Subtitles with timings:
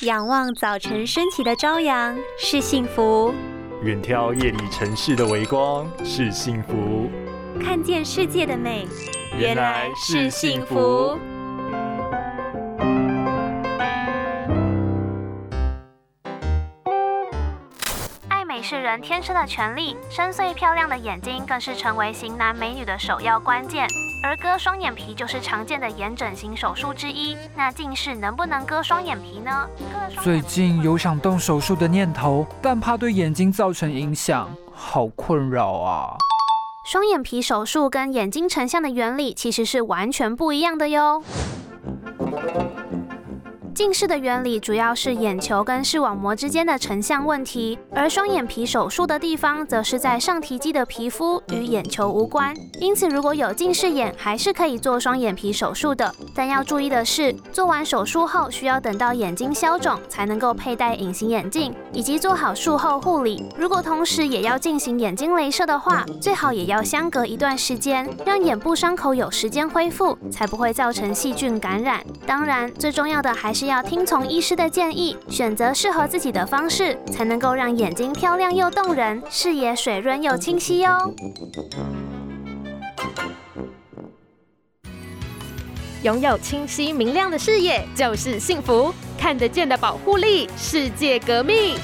[0.00, 3.32] 仰望早晨升起的朝阳是幸福，
[3.82, 7.08] 远眺夜里城市的微光是幸福，
[7.62, 8.88] 看见世界的美
[9.38, 11.16] 原来是幸福。
[18.28, 23.86] 爱美是人天生的权利，深邃漂亮的眼睛更是成为型男美女的首要关键。
[24.24, 27.36] 而割双眼皮就是常见的眼整形手术之一。
[27.54, 29.68] 那近视能不能割双眼皮呢？
[30.22, 36.16] 最近有想动手术的念头，但怕对眼睛造成影响，好困扰啊！
[36.86, 41.22] 双眼皮手术跟眼睛成像的原理其实是完全不一样的哟。
[43.74, 52.54] 近视的原理主要是眼球跟视网膜之间的成像问题，而双眼皮手术的地方则是在上提肌的皮肤，与眼球无关。
[52.78, 56.14] 因此，如果有近视眼，还是可以做双眼皮手术的。
[56.36, 63.44] 但要注意的是，做完手术后需要等到眼睛消肿才能够佩戴隐形眼镜，以及做好术后护理。
[63.58, 72.00] 如果同时也要进行眼睛镭射的话，最好也要相隔一段时间，让眼部伤口有时间恢复，才不会造成细菌感染。
[72.24, 73.63] 当然，最重要的还是。
[73.66, 81.12] 要听从医师的建议，选择适合自己的方式，才能够让眼睛漂亮又动人，视野水润又清晰哦。
[86.02, 91.76] 拥有清晰明亮的视野就是幸福，看得见的保护力，世界革命。